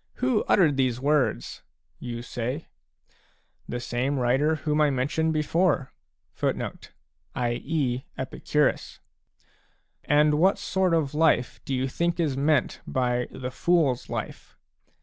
"Who 0.20 0.44
uttered 0.46 0.76
these 0.76 1.00
words?" 1.00 1.62
you 2.08 2.20
say. 2.20 2.66
The 3.66 3.80
same 3.80 4.18
writer 4.18 4.56
whom 4.56 4.78
I 4.78 4.90
mentioned 4.90 5.32
before. 5.32 5.90
a 6.42 6.72
And 10.04 10.34
what 10.34 10.58
sort 10.58 10.92
of 10.92 11.14
life 11.14 11.60
do 11.64 11.74
you 11.74 11.88
think 11.88 12.20
is 12.20 12.36
meant 12.36 12.82
by 12.86 13.26
the 13.30 13.50
foors 13.50 14.10
life 14.10 14.54